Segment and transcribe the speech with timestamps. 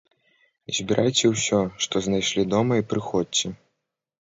[0.77, 3.55] Збірайце ўсе, што знайшлі дома і прыходзьце!